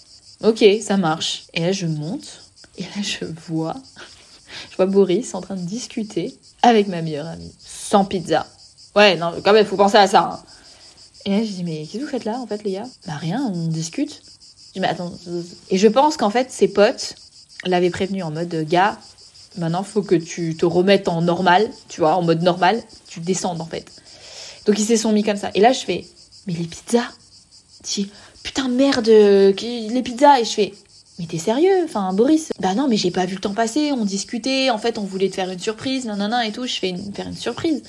Ok, 0.43 0.65
ça 0.83 0.97
marche. 0.97 1.45
Et 1.55 1.61
là, 1.61 1.73
je 1.73 1.87
monte, 1.87 2.43
et 2.79 2.83
là, 2.83 3.03
je 3.03 3.25
vois, 3.47 3.77
je 4.71 4.77
vois 4.77 4.87
Boris 4.87 5.35
en 5.35 5.41
train 5.41 5.57
de 5.57 5.65
discuter 5.65 6.37
avec 6.63 6.89
ma 6.89 7.03
meilleure 7.03 7.27
amie, 7.27 7.53
sans 7.59 8.05
pizza. 8.05 8.47
Ouais, 8.95 9.17
non, 9.17 9.33
quand 9.45 9.53
même, 9.53 9.67
faut 9.67 9.77
penser 9.77 9.99
à 9.99 10.07
ça. 10.07 10.31
Hein. 10.33 10.41
Et 11.27 11.31
là, 11.31 11.45
je 11.45 11.51
dis, 11.51 11.65
mais 11.65 11.87
qu'est-ce 11.87 11.99
que 11.99 12.05
vous 12.05 12.11
faites 12.11 12.25
là, 12.25 12.39
en 12.39 12.47
fait, 12.47 12.63
les 12.65 12.73
gars? 12.73 12.87
Bah 13.07 13.17
rien, 13.17 13.51
on 13.53 13.67
discute. 13.67 14.23
Je 14.69 14.73
dis, 14.75 14.81
mais 14.81 14.89
attends. 14.89 15.13
Et 15.71 15.77
je 15.77 15.89
pense 15.89 16.17
qu'en 16.17 16.31
fait, 16.31 16.51
ses 16.51 16.69
potes 16.69 17.17
l'avaient 17.65 17.91
prévenu 17.91 18.23
en 18.23 18.31
mode, 18.31 18.55
gars, 18.69 18.99
maintenant, 19.58 19.82
faut 19.82 20.03
que 20.03 20.14
tu 20.14 20.56
te 20.56 20.67
remettes 20.67 21.08
en 21.08 21.23
normal, 21.23 21.70
tu 21.88 22.00
vois, 22.00 22.17
en 22.17 22.23
mode 22.23 22.43
normal, 22.43 22.82
tu 23.08 23.20
descendes, 23.20 23.61
en 23.61 23.67
fait. 23.67 23.87
Donc, 24.67 24.79
ils 24.79 24.85
se 24.85 24.97
sont 24.97 25.12
mis 25.12 25.23
comme 25.23 25.37
ça. 25.37 25.50
Et 25.55 25.61
là, 25.61 25.73
je 25.73 25.81
fais, 25.81 26.05
mais 26.47 26.55
les 26.55 26.64
pizzas 26.64 27.08
dis, 27.85 28.11
putain, 28.43 28.69
merde, 28.69 29.06
les 29.08 30.03
pizzas. 30.03 30.41
Et 30.41 30.44
je 30.44 30.50
fais, 30.50 30.75
mais 31.19 31.26
t'es 31.26 31.38
sérieux 31.38 31.85
Enfin, 31.85 32.12
Boris, 32.12 32.53
bah 32.61 32.75
non, 32.75 32.88
mais 32.88 32.97
j'ai 32.97 33.11
pas 33.11 33.26
vu 33.26 33.37
le 33.37 33.41
temps 33.41 33.55
passer, 33.55 33.93
on 33.93 34.05
discutait, 34.05 34.70
en 34.70 34.79
fait, 34.79 34.99
on 34.99 35.05
voulait 35.05 35.29
te 35.29 35.35
faire 35.35 35.50
une 35.50 35.58
surprise, 35.58 36.05
nanana 36.05 36.47
et 36.47 36.53
tout, 36.53 36.67
je 36.67 36.75
fais 36.75 36.91
une, 36.91 37.12
faire 37.12 37.29
une 37.29 37.37
surprise. 37.37 37.82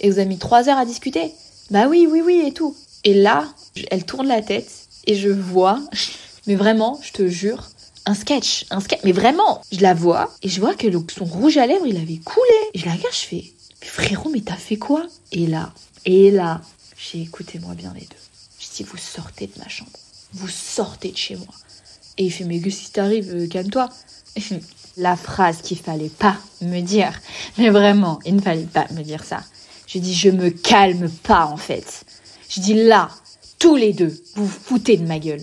Et 0.00 0.10
vous 0.10 0.18
avez 0.18 0.28
mis 0.28 0.38
trois 0.38 0.68
heures 0.68 0.78
à 0.78 0.84
discuter? 0.84 1.32
Bah 1.70 1.88
oui, 1.88 2.06
oui, 2.10 2.22
oui, 2.24 2.42
et 2.46 2.52
tout. 2.52 2.76
Et 3.04 3.14
là, 3.14 3.46
elle 3.90 4.04
tourne 4.04 4.28
la 4.28 4.42
tête 4.42 4.70
et 5.06 5.14
je 5.14 5.30
vois, 5.30 5.80
mais 6.46 6.54
vraiment, 6.54 7.00
je 7.02 7.12
te 7.12 7.26
jure, 7.28 7.70
un 8.06 8.14
sketch, 8.14 8.64
un 8.70 8.80
sketch. 8.80 9.00
Mais 9.04 9.12
vraiment, 9.12 9.62
je 9.72 9.80
la 9.80 9.92
vois 9.92 10.32
et 10.42 10.48
je 10.48 10.60
vois 10.60 10.74
que 10.74 10.86
son 11.12 11.24
rouge 11.24 11.56
à 11.56 11.66
lèvres, 11.66 11.86
il 11.86 11.96
avait 11.96 12.18
coulé. 12.18 12.70
Et 12.72 12.78
je 12.78 12.86
la 12.86 12.92
regarde, 12.92 13.12
je 13.12 13.26
fais, 13.26 13.52
mais 13.80 13.86
frérot, 13.86 14.30
mais 14.30 14.40
t'as 14.40 14.56
fait 14.56 14.76
quoi? 14.76 15.06
Et 15.32 15.46
là, 15.46 15.72
et 16.04 16.30
là, 16.30 16.62
j'ai 16.96 17.20
écoutez-moi 17.22 17.74
bien 17.74 17.92
les 17.94 18.02
deux. 18.02 18.16
Je 18.58 18.66
dis, 18.74 18.82
vous 18.84 18.96
sortez 18.96 19.48
de 19.48 19.58
ma 19.58 19.68
chambre. 19.68 19.90
Vous 20.32 20.48
sortez 20.48 21.10
de 21.10 21.16
chez 21.16 21.36
moi. 21.36 21.54
Et 22.16 22.24
il 22.24 22.32
fait, 22.32 22.44
mais 22.44 22.60
qu'est-ce 22.60 22.84
qui 22.84 22.90
t'arrive 22.92 23.34
euh, 23.34 23.48
Calme-toi. 23.48 23.88
La 24.96 25.16
phrase 25.16 25.60
qu'il 25.60 25.76
fallait 25.76 26.08
pas 26.08 26.38
me 26.62 26.80
dire. 26.80 27.12
Mais 27.58 27.68
vraiment, 27.68 28.18
il 28.24 28.36
ne 28.36 28.40
fallait 28.40 28.62
pas 28.62 28.86
me 28.92 29.02
dire 29.02 29.24
ça. 29.24 29.42
J'ai 29.86 30.00
dit, 30.00 30.14
je 30.14 30.30
me 30.30 30.48
calme 30.48 31.10
pas, 31.10 31.46
en 31.46 31.58
fait. 31.58 32.04
Je 32.48 32.60
dis, 32.60 32.74
là, 32.74 33.10
tous 33.58 33.76
les 33.76 33.92
deux, 33.92 34.18
vous 34.36 34.48
foutez 34.48 34.96
de 34.96 35.06
ma 35.06 35.18
gueule. 35.18 35.42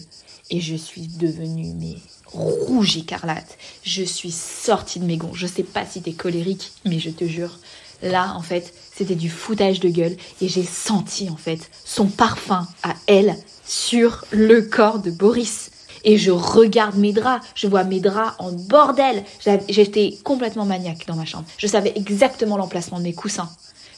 Et 0.50 0.60
je 0.60 0.75
suis 0.75 1.07
devenue, 1.07 1.74
mais 1.75 1.98
rouge 2.34 2.98
écarlate. 2.98 3.58
Je 3.84 4.04
suis 4.04 4.32
sortie 4.32 5.00
de 5.00 5.06
mes 5.06 5.18
gonds. 5.18 5.34
Je 5.34 5.48
sais 5.48 5.63
pas 5.63 5.86
si 5.86 6.02
t'es 6.02 6.13
colérique, 6.13 6.72
mais 6.86 7.00
je 7.00 7.10
te 7.10 7.25
jure, 7.25 7.60
là, 8.02 8.34
en 8.36 8.42
fait, 8.42 8.74
c'était 8.96 9.16
du 9.16 9.30
foutage 9.30 9.80
de 9.80 9.90
gueule. 9.90 10.16
Et 10.42 10.48
j'ai 10.48 10.63
senti, 10.63 11.30
en 11.30 11.38
fait, 11.38 11.70
son 11.86 12.08
parfum 12.08 12.68
à 12.84 12.96
elle 13.08 13.36
sur 13.66 14.25
le 14.32 14.62
corps 14.62 15.00
de 15.00 15.12
Boris. 15.12 15.72
Et 16.06 16.18
je 16.18 16.32
regarde 16.32 16.98
mes 16.98 17.13
draps, 17.13 17.46
je 17.56 17.68
vois 17.68 17.86
mes 17.86 18.02
draps 18.02 18.36
en 18.40 18.52
bordel. 18.52 19.24
J'étais 19.70 20.18
complètement 20.24 20.66
maniaque 20.66 21.06
dans 21.08 21.16
ma 21.16 21.25
chambre. 21.25 21.46
Je 21.58 21.68
savais 21.68 21.94
exactement 21.96 22.58
l'emplacement 22.58 23.00
de 23.00 23.04
mes 23.04 23.13
coussins. 23.13 23.50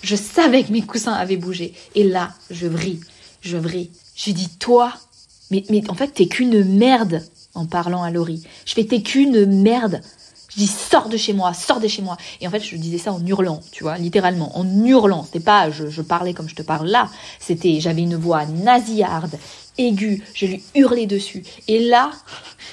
Je 0.04 0.16
savais 0.16 0.64
que 0.64 0.72
mes 0.72 0.84
coussins 0.84 1.14
avaient 1.14 1.38
bougé. 1.38 1.74
Et 1.96 2.04
là, 2.04 2.34
je 2.52 2.68
vrille, 2.68 3.00
je 3.42 3.58
vrille. 3.58 3.90
Je 4.16 4.32
dis, 4.32 4.50
toi, 4.60 4.94
mais, 5.50 5.64
mais 5.70 5.90
en 5.90 5.96
fait, 5.96 6.10
t'es 6.10 6.28
qu'une 6.28 6.64
merde 6.64 7.24
en 7.56 7.66
parlant 7.66 8.04
à 8.04 8.12
Laurie. 8.12 8.44
Je 8.66 8.74
fais, 8.74 8.86
t'es 8.86 9.02
qu'une 9.02 9.46
merde. 9.62 10.02
Je 10.50 10.58
dis, 10.58 10.68
sors 10.68 11.10
de 11.10 11.18
chez 11.18 11.34
moi, 11.34 11.54
sors 11.54 11.80
de 11.80 11.88
chez 11.88 12.02
moi. 12.02 12.18
Et 12.40 12.48
en 12.48 12.52
fait, 12.52 12.62
je 12.62 12.76
disais 12.78 12.98
ça 12.98 13.12
en 13.12 13.26
hurlant, 13.26 13.62
tu 13.72 13.84
vois, 13.84 13.98
littéralement, 13.98 14.58
en 14.58 14.66
hurlant. 14.86 15.24
C'était 15.24 15.40
pas, 15.40 15.70
je, 15.70 16.02
parlais 16.02 16.34
comme 16.34 16.48
je 16.48 16.56
te 16.56 16.62
parle 16.62 16.88
là. 16.88 17.10
C'était, 17.40 17.80
j'avais 17.80 18.04
une 18.04 18.16
voix 18.16 18.46
nasillarde, 18.46 19.38
aiguë. 19.78 20.24
Je 20.34 20.46
lui 20.46 20.64
hurlais 20.76 21.08
dessus. 21.08 21.44
Et 21.68 21.80
là, 21.80 22.12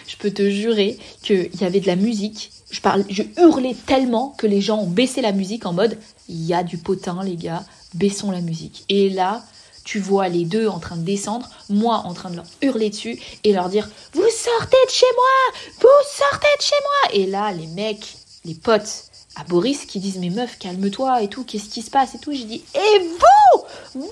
je 0.06 0.16
peux 0.16 0.30
te 0.30 0.48
jurer 0.48 0.98
qu'il 1.22 1.50
y 1.60 1.64
avait 1.64 1.80
de 1.80 1.86
la 1.86 1.96
musique 1.96 2.50
je, 2.72 2.80
parle, 2.80 3.04
je 3.08 3.22
hurlais 3.38 3.76
tellement 3.86 4.30
que 4.36 4.46
les 4.46 4.60
gens 4.60 4.78
ont 4.78 4.88
baissé 4.88 5.20
la 5.20 5.32
musique 5.32 5.66
en 5.66 5.72
mode 5.72 5.98
il 6.28 6.42
y 6.42 6.54
a 6.54 6.64
du 6.64 6.78
potin, 6.78 7.22
les 7.22 7.36
gars, 7.36 7.62
baissons 7.94 8.30
la 8.30 8.40
musique. 8.40 8.84
Et 8.88 9.10
là, 9.10 9.44
tu 9.92 9.99
vois 9.99 10.30
les 10.30 10.46
deux 10.46 10.68
en 10.68 10.78
train 10.78 10.96
de 10.96 11.04
descendre, 11.04 11.50
moi 11.68 12.04
en 12.06 12.14
train 12.14 12.30
de 12.30 12.37
leur 12.37 12.46
hurler 12.62 12.88
dessus 12.88 13.20
et 13.44 13.52
leur 13.52 13.68
dire 13.68 13.90
Vous 14.14 14.22
sortez 14.22 14.78
de 14.87 14.90
chez 14.90 15.04
moi 15.14 15.61
Vous 15.80 16.08
sortez 16.11 16.49
de 16.58 16.62
chez 16.62 16.75
moi 16.80 17.14
Et 17.14 17.26
là, 17.26 17.52
les 17.52 17.66
mecs, 17.66 18.16
les 18.46 18.54
potes 18.54 19.04
à 19.37 19.44
Boris 19.44 19.84
qui 19.84 20.00
disent 20.00 20.16
Mais 20.16 20.30
meuf, 20.30 20.58
calme-toi 20.58 21.20
et 21.20 21.28
tout, 21.28 21.44
qu'est-ce 21.44 21.68
qui 21.68 21.82
se 21.82 21.90
passe 21.90 22.14
et 22.14 22.18
tout. 22.18 22.32
J'ai 22.32 22.44
dit 22.44 22.64
Et 22.75 23.00
vous 23.00 23.62
Vous 23.94 24.11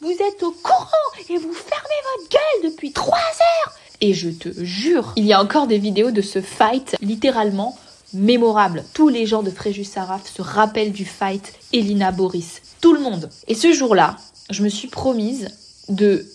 Vous 0.00 0.10
êtes 0.10 0.42
au 0.42 0.50
courant 0.50 0.88
et 1.28 1.38
vous 1.38 1.52
fermez 1.52 2.00
votre 2.16 2.30
gueule 2.30 2.72
depuis 2.72 2.90
trois 2.90 3.18
heures 3.18 3.74
et 4.00 4.12
je 4.12 4.28
te 4.28 4.48
jure, 4.62 5.12
il 5.16 5.24
y 5.24 5.32
a 5.32 5.40
encore 5.40 5.66
des 5.66 5.78
vidéos 5.78 6.10
de 6.10 6.20
ce 6.20 6.42
fight, 6.42 6.96
littéralement 7.00 7.78
mémorable. 8.14 8.84
Tous 8.94 9.08
les 9.08 9.26
gens 9.26 9.42
de 9.42 9.50
Fréjus 9.50 9.84
Saraf 9.84 10.32
se 10.32 10.42
rappellent 10.42 10.92
du 10.92 11.04
fight 11.04 11.52
Elina 11.72 12.12
Boris. 12.12 12.62
Tout 12.80 12.94
le 12.94 13.00
monde. 13.00 13.28
Et 13.48 13.54
ce 13.54 13.72
jour-là, 13.72 14.16
je 14.50 14.62
me 14.62 14.68
suis 14.68 14.88
promise 14.88 15.48
de 15.88 16.26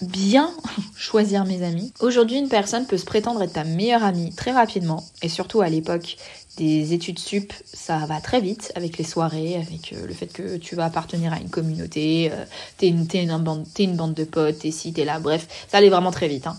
bien 0.00 0.50
choisir 0.96 1.44
mes 1.44 1.62
amis. 1.62 1.92
Aujourd'hui, 2.00 2.38
une 2.38 2.48
personne 2.48 2.86
peut 2.86 2.98
se 2.98 3.04
prétendre 3.04 3.42
être 3.42 3.52
ta 3.52 3.64
meilleure 3.64 4.04
amie 4.04 4.32
très 4.34 4.52
rapidement, 4.52 5.04
et 5.22 5.28
surtout 5.28 5.60
à 5.60 5.68
l'époque 5.68 6.16
des 6.56 6.92
études 6.92 7.20
sup, 7.20 7.52
ça 7.72 7.98
va 8.06 8.20
très 8.20 8.40
vite 8.40 8.72
avec 8.74 8.98
les 8.98 9.04
soirées, 9.04 9.54
avec 9.54 9.92
euh, 9.92 10.06
le 10.06 10.12
fait 10.12 10.26
que 10.26 10.56
tu 10.56 10.74
vas 10.74 10.86
appartenir 10.86 11.32
à 11.32 11.38
une 11.38 11.50
communauté, 11.50 12.30
euh, 12.32 12.44
t'es 12.78 12.88
une, 12.88 13.06
une, 13.14 13.38
bande, 13.38 13.64
une 13.78 13.94
bande 13.94 14.14
de 14.14 14.24
potes, 14.24 14.58
t'es 14.58 14.72
ci, 14.72 14.92
t'es 14.92 15.04
là, 15.04 15.20
bref, 15.20 15.46
ça 15.68 15.78
allait 15.78 15.88
vraiment 15.88 16.10
très 16.10 16.26
vite. 16.26 16.48
Hein. 16.48 16.56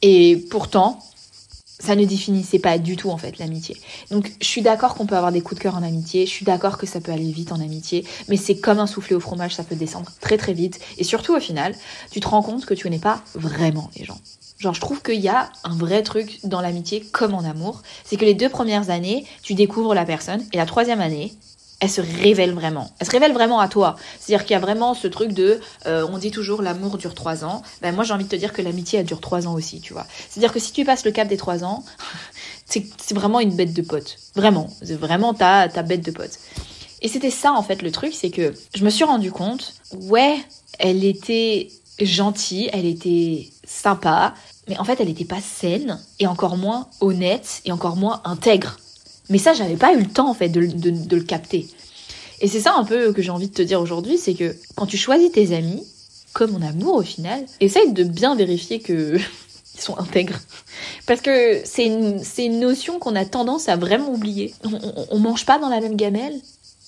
Et 0.00 0.36
pourtant, 0.50 0.98
ça 1.80 1.96
ne 1.96 2.04
définissait 2.04 2.60
pas 2.60 2.78
du 2.78 2.96
tout 2.96 3.10
en 3.10 3.16
fait 3.16 3.38
l'amitié. 3.38 3.76
Donc 4.10 4.30
je 4.40 4.46
suis 4.46 4.62
d'accord 4.62 4.94
qu'on 4.94 5.06
peut 5.06 5.16
avoir 5.16 5.32
des 5.32 5.40
coups 5.40 5.58
de 5.58 5.62
cœur 5.64 5.74
en 5.74 5.82
amitié, 5.82 6.26
je 6.26 6.30
suis 6.30 6.44
d'accord 6.44 6.78
que 6.78 6.86
ça 6.86 7.00
peut 7.00 7.10
aller 7.10 7.30
vite 7.32 7.50
en 7.50 7.60
amitié, 7.60 8.06
mais 8.28 8.36
c'est 8.36 8.58
comme 8.58 8.78
un 8.78 8.86
soufflé 8.86 9.16
au 9.16 9.20
fromage, 9.20 9.54
ça 9.56 9.64
peut 9.64 9.74
descendre 9.74 10.12
très 10.20 10.36
très 10.36 10.52
vite. 10.52 10.78
Et 10.98 11.04
surtout 11.04 11.34
au 11.34 11.40
final, 11.40 11.74
tu 12.12 12.20
te 12.20 12.28
rends 12.28 12.42
compte 12.42 12.66
que 12.66 12.74
tu 12.74 12.84
connais 12.84 12.98
pas 12.98 13.22
vraiment 13.34 13.90
les 13.96 14.04
gens. 14.04 14.18
Genre 14.58 14.74
je 14.74 14.80
trouve 14.80 15.02
qu'il 15.02 15.20
y 15.20 15.28
a 15.28 15.50
un 15.64 15.74
vrai 15.74 16.02
truc 16.02 16.38
dans 16.44 16.60
l'amitié 16.60 17.00
comme 17.00 17.34
en 17.34 17.44
amour, 17.44 17.82
c'est 18.04 18.16
que 18.16 18.24
les 18.24 18.34
deux 18.34 18.50
premières 18.50 18.90
années, 18.90 19.24
tu 19.42 19.54
découvres 19.54 19.94
la 19.94 20.04
personne, 20.04 20.44
et 20.52 20.58
la 20.58 20.66
troisième 20.66 21.00
année, 21.00 21.32
elle 21.80 21.90
se 21.90 22.00
révèle 22.00 22.52
vraiment. 22.52 22.90
Elle 22.98 23.06
se 23.06 23.10
révèle 23.10 23.32
vraiment 23.32 23.58
à 23.58 23.68
toi. 23.68 23.96
C'est-à-dire 24.18 24.44
qu'il 24.44 24.52
y 24.52 24.56
a 24.56 24.60
vraiment 24.60 24.94
ce 24.94 25.08
truc 25.08 25.32
de, 25.32 25.60
euh, 25.86 26.06
on 26.10 26.18
dit 26.18 26.30
toujours 26.30 26.60
l'amour 26.62 26.98
dure 26.98 27.14
trois 27.14 27.44
ans. 27.44 27.62
Ben 27.80 27.94
moi 27.94 28.04
j'ai 28.04 28.12
envie 28.12 28.24
de 28.24 28.28
te 28.28 28.36
dire 28.36 28.52
que 28.52 28.60
l'amitié 28.60 29.00
elle 29.00 29.06
dure 29.06 29.20
trois 29.20 29.48
ans 29.48 29.54
aussi, 29.54 29.80
tu 29.80 29.94
vois. 29.94 30.06
C'est-à-dire 30.28 30.52
que 30.52 30.60
si 30.60 30.72
tu 30.72 30.84
passes 30.84 31.04
le 31.04 31.10
cap 31.10 31.26
des 31.26 31.38
trois 31.38 31.64
ans, 31.64 31.84
c'est 32.66 33.14
vraiment 33.14 33.40
une 33.40 33.56
bête 33.56 33.72
de 33.72 33.82
pote. 33.82 34.18
Vraiment, 34.36 34.68
c'est 34.82 34.98
vraiment 34.98 35.32
ta, 35.32 35.68
ta 35.68 35.82
bête 35.82 36.04
de 36.04 36.10
pote. 36.10 36.38
Et 37.02 37.08
c'était 37.08 37.30
ça 37.30 37.52
en 37.52 37.62
fait 37.62 37.80
le 37.80 37.90
truc, 37.90 38.12
c'est 38.14 38.30
que 38.30 38.52
je 38.74 38.84
me 38.84 38.90
suis 38.90 39.04
rendu 39.04 39.32
compte, 39.32 39.74
ouais, 39.94 40.36
elle 40.78 41.02
était 41.04 41.68
gentille, 41.98 42.68
elle 42.74 42.84
était 42.84 43.48
sympa, 43.64 44.34
mais 44.68 44.78
en 44.78 44.84
fait 44.84 45.00
elle 45.00 45.08
était 45.08 45.24
pas 45.24 45.40
saine 45.40 45.98
et 46.18 46.26
encore 46.26 46.58
moins 46.58 46.88
honnête 47.00 47.62
et 47.64 47.72
encore 47.72 47.96
moins 47.96 48.20
intègre. 48.24 48.76
Mais 49.30 49.38
ça, 49.38 49.54
j'avais 49.54 49.76
pas 49.76 49.94
eu 49.94 50.00
le 50.00 50.06
temps 50.06 50.28
en 50.28 50.34
fait 50.34 50.48
de, 50.48 50.60
le 50.60 51.22
capter. 51.22 51.68
Et 52.40 52.48
c'est 52.48 52.60
ça 52.60 52.74
un 52.76 52.84
peu 52.84 53.12
que 53.12 53.22
j'ai 53.22 53.30
envie 53.30 53.48
de 53.48 53.54
te 53.54 53.62
dire 53.62 53.80
aujourd'hui, 53.80 54.18
c'est 54.18 54.34
que 54.34 54.56
quand 54.74 54.86
tu 54.86 54.96
choisis 54.96 55.30
tes 55.30 55.54
amis, 55.54 55.82
comme 56.32 56.52
mon 56.52 56.62
amour 56.62 56.96
au 56.96 57.02
final, 57.02 57.44
essaye 57.60 57.92
de 57.92 58.02
bien 58.02 58.34
vérifier 58.34 58.80
que 58.80 59.16
ils 59.74 59.80
sont 59.80 59.98
intègres. 59.98 60.40
Parce 61.06 61.20
que 61.20 61.60
c'est 61.64 61.86
une, 61.86 62.20
une, 62.38 62.60
notion 62.60 62.98
qu'on 62.98 63.14
a 63.14 63.24
tendance 63.24 63.68
à 63.68 63.76
vraiment 63.76 64.12
oublier. 64.12 64.52
On, 64.64 64.78
on, 65.10 65.18
mange 65.18 65.46
pas 65.46 65.58
dans 65.58 65.68
la 65.68 65.80
même 65.80 65.96
gamelle. 65.96 66.38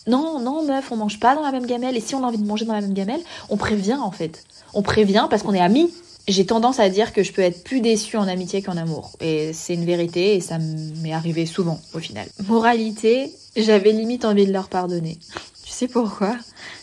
Non, 0.08 0.40
non, 0.40 0.64
meuf, 0.64 0.90
on 0.90 0.96
mange 0.96 1.20
pas 1.20 1.36
dans 1.36 1.42
la 1.42 1.52
même 1.52 1.66
gamelle. 1.66 1.96
Et 1.96 2.00
si 2.00 2.14
on 2.14 2.24
a 2.24 2.26
envie 2.26 2.38
de 2.38 2.46
manger 2.46 2.64
dans 2.64 2.74
la 2.74 2.80
même 2.80 2.94
gamelle, 2.94 3.20
on 3.50 3.56
prévient 3.56 3.98
en 4.02 4.10
fait. 4.10 4.44
On 4.74 4.82
prévient 4.82 5.26
parce 5.30 5.42
qu'on 5.42 5.54
est 5.54 5.60
amis 5.60 5.92
j'ai 6.28 6.46
tendance 6.46 6.80
à 6.80 6.88
dire 6.88 7.12
que 7.12 7.22
je 7.22 7.32
peux 7.32 7.42
être 7.42 7.64
plus 7.64 7.80
déçue 7.80 8.16
en 8.16 8.28
amitié 8.28 8.62
qu'en 8.62 8.76
amour. 8.76 9.12
Et 9.20 9.52
c'est 9.52 9.74
une 9.74 9.84
vérité 9.84 10.36
et 10.36 10.40
ça 10.40 10.58
m'est 10.58 11.12
arrivé 11.12 11.46
souvent 11.46 11.80
au 11.94 11.98
final. 11.98 12.28
Moralité, 12.46 13.32
j'avais 13.56 13.92
limite 13.92 14.24
envie 14.24 14.46
de 14.46 14.52
leur 14.52 14.68
pardonner. 14.68 15.18
tu 15.64 15.72
sais 15.72 15.88
pourquoi? 15.88 16.36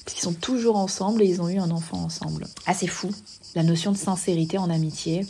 Parce 0.03 0.15
qu'ils 0.15 0.23
sont 0.23 0.33
toujours 0.33 0.75
ensemble 0.75 1.21
et 1.21 1.25
ils 1.25 1.41
ont 1.41 1.49
eu 1.49 1.59
un 1.59 1.71
enfant 1.71 1.97
ensemble. 1.97 2.47
Ah 2.65 2.73
c'est 2.73 2.87
fou 2.87 3.09
la 3.55 3.63
notion 3.63 3.91
de 3.91 3.97
sincérité 3.97 4.57
en 4.57 4.69
amitié 4.69 5.25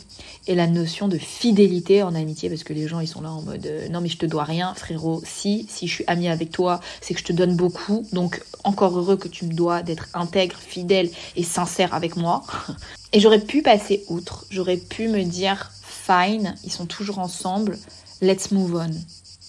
et 0.46 0.54
la 0.54 0.66
notion 0.66 1.08
de 1.08 1.18
fidélité 1.18 2.02
en 2.02 2.14
amitié 2.14 2.48
parce 2.48 2.64
que 2.64 2.72
les 2.72 2.86
gens 2.86 3.00
ils 3.00 3.08
sont 3.08 3.22
là 3.22 3.30
en 3.30 3.42
mode 3.42 3.66
euh, 3.66 3.88
non 3.88 4.00
mais 4.00 4.08
je 4.08 4.18
te 4.18 4.26
dois 4.26 4.44
rien 4.44 4.74
frérot. 4.74 5.22
Si 5.24 5.66
si 5.68 5.86
je 5.86 5.94
suis 5.94 6.04
ami 6.06 6.28
avec 6.28 6.50
toi 6.50 6.80
c'est 7.00 7.14
que 7.14 7.20
je 7.20 7.24
te 7.24 7.32
donne 7.32 7.56
beaucoup. 7.56 8.06
Donc 8.12 8.42
encore 8.64 8.96
heureux 8.98 9.16
que 9.16 9.28
tu 9.28 9.46
me 9.46 9.54
dois 9.54 9.82
d'être 9.82 10.08
intègre 10.14 10.56
fidèle 10.56 11.10
et 11.36 11.42
sincère 11.42 11.94
avec 11.94 12.16
moi. 12.16 12.44
Et 13.12 13.18
j'aurais 13.18 13.40
pu 13.40 13.60
passer 13.60 14.04
outre. 14.08 14.46
J'aurais 14.50 14.76
pu 14.76 15.08
me 15.08 15.24
dire 15.24 15.72
fine 15.82 16.54
ils 16.64 16.72
sont 16.72 16.86
toujours 16.86 17.18
ensemble 17.18 17.78
let's 18.20 18.52
move 18.52 18.76
on 18.76 18.90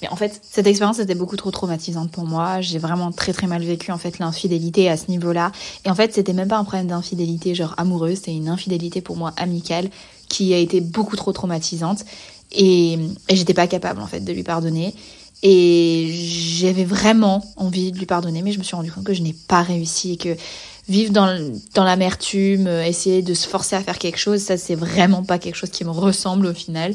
mais 0.01 0.07
en 0.09 0.15
fait, 0.15 0.41
cette 0.49 0.65
expérience 0.67 0.99
était 0.99 1.15
beaucoup 1.15 1.35
trop 1.35 1.51
traumatisante 1.51 2.11
pour 2.11 2.25
moi. 2.25 2.61
J'ai 2.61 2.79
vraiment 2.79 3.11
très 3.11 3.33
très 3.33 3.47
mal 3.47 3.63
vécu 3.63 3.91
en 3.91 3.97
fait 3.97 4.17
l'infidélité 4.19 4.89
à 4.89 4.97
ce 4.97 5.09
niveau-là. 5.09 5.51
Et 5.85 5.89
en 5.89 5.95
fait, 5.95 6.13
c'était 6.13 6.33
même 6.33 6.47
pas 6.47 6.57
un 6.57 6.63
problème 6.63 6.87
d'infidélité 6.87 7.53
genre 7.53 7.75
amoureuse, 7.77 8.17
c'était 8.17 8.33
une 8.33 8.49
infidélité 8.49 9.01
pour 9.01 9.15
moi 9.15 9.33
amicale 9.37 9.89
qui 10.27 10.53
a 10.53 10.57
été 10.57 10.81
beaucoup 10.81 11.15
trop 11.15 11.31
traumatisante. 11.33 12.03
Et, 12.51 12.93
et 13.29 13.35
j'étais 13.35 13.53
pas 13.53 13.67
capable 13.67 14.01
en 14.01 14.07
fait 14.07 14.21
de 14.21 14.33
lui 14.33 14.43
pardonner. 14.43 14.95
Et 15.43 16.11
j'avais 16.13 16.83
vraiment 16.83 17.43
envie 17.55 17.91
de 17.91 17.97
lui 17.97 18.05
pardonner, 18.05 18.41
mais 18.41 18.51
je 18.51 18.59
me 18.59 18.63
suis 18.63 18.75
rendu 18.75 18.91
compte 18.91 19.03
que 19.03 19.13
je 19.13 19.21
n'ai 19.21 19.35
pas 19.47 19.61
réussi 19.63 20.13
et 20.13 20.17
que 20.17 20.35
vivre 20.87 21.11
dans, 21.11 21.53
dans 21.73 21.83
l'amertume, 21.83 22.67
essayer 22.67 23.21
de 23.21 23.33
se 23.33 23.47
forcer 23.47 23.75
à 23.75 23.81
faire 23.81 23.97
quelque 23.97 24.17
chose, 24.17 24.41
ça 24.41 24.57
c'est 24.57 24.75
vraiment 24.75 25.23
pas 25.23 25.39
quelque 25.39 25.55
chose 25.55 25.69
qui 25.69 25.83
me 25.83 25.89
ressemble 25.89 26.45
au 26.47 26.53
final. 26.53 26.93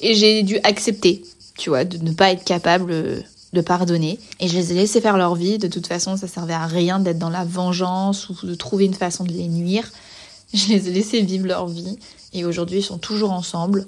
Et 0.00 0.14
j'ai 0.14 0.42
dû 0.42 0.58
accepter 0.64 1.22
tu 1.56 1.70
vois, 1.70 1.84
de 1.84 1.98
ne 1.98 2.12
pas 2.12 2.32
être 2.32 2.44
capable 2.44 3.24
de 3.54 3.60
pardonner. 3.62 4.18
Et 4.40 4.48
je 4.48 4.54
les 4.54 4.72
ai 4.72 4.74
laissés 4.74 5.00
faire 5.00 5.16
leur 5.16 5.34
vie. 5.34 5.56
De 5.56 5.68
toute 5.68 5.86
façon, 5.86 6.18
ça 6.18 6.28
servait 6.28 6.52
à 6.52 6.66
rien 6.66 6.98
d'être 6.98 7.18
dans 7.18 7.30
la 7.30 7.44
vengeance 7.44 8.28
ou 8.28 8.34
de 8.46 8.54
trouver 8.54 8.84
une 8.84 8.94
façon 8.94 9.24
de 9.24 9.32
les 9.32 9.48
nuire. 9.48 9.90
Je 10.52 10.68
les 10.68 10.88
ai 10.88 10.92
laissés 10.92 11.20
vivre 11.22 11.46
leur 11.46 11.66
vie. 11.66 11.98
Et 12.32 12.44
aujourd'hui, 12.44 12.78
ils 12.78 12.84
sont 12.84 12.98
toujours 12.98 13.32
ensemble. 13.32 13.86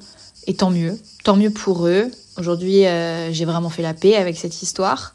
Et 0.49 0.54
tant 0.54 0.70
mieux. 0.70 0.99
Tant 1.23 1.37
mieux 1.37 1.50
pour 1.50 1.87
eux. 1.87 2.11
Aujourd'hui, 2.38 2.87
euh, 2.87 3.32
j'ai 3.32 3.44
vraiment 3.44 3.70
fait 3.70 3.82
la 3.82 3.94
paix 3.94 4.16
avec 4.16 4.37
cette 4.37 4.62
histoire. 4.62 5.12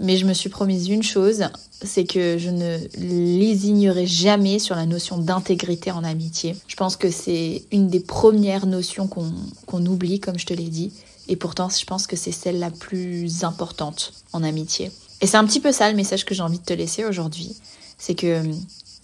Mais 0.00 0.16
je 0.16 0.24
me 0.24 0.32
suis 0.32 0.48
promise 0.48 0.88
une 0.88 1.02
chose, 1.02 1.44
c'est 1.82 2.04
que 2.04 2.36
je 2.36 2.50
ne 2.50 2.78
les 2.98 3.68
ignorerai 3.68 4.06
jamais 4.06 4.58
sur 4.58 4.74
la 4.74 4.86
notion 4.86 5.18
d'intégrité 5.18 5.92
en 5.92 6.02
amitié. 6.02 6.56
Je 6.66 6.74
pense 6.74 6.96
que 6.96 7.10
c'est 7.10 7.62
une 7.70 7.88
des 7.88 8.00
premières 8.00 8.66
notions 8.66 9.06
qu'on 9.06 9.86
oublie, 9.86 10.18
comme 10.18 10.38
je 10.38 10.46
te 10.46 10.54
l'ai 10.54 10.68
dit. 10.68 10.90
Et 11.28 11.36
pourtant, 11.36 11.68
je 11.68 11.84
pense 11.84 12.06
que 12.06 12.16
c'est 12.16 12.32
celle 12.32 12.58
la 12.58 12.70
plus 12.70 13.44
importante 13.44 14.12
en 14.32 14.42
amitié. 14.42 14.90
Et 15.20 15.26
c'est 15.26 15.36
un 15.36 15.46
petit 15.46 15.60
peu 15.60 15.72
ça 15.72 15.88
le 15.90 15.96
message 15.96 16.24
que 16.24 16.34
j'ai 16.34 16.42
envie 16.42 16.58
de 16.58 16.64
te 16.64 16.72
laisser 16.72 17.04
aujourd'hui. 17.04 17.56
C'est 17.96 18.14
que, 18.14 18.42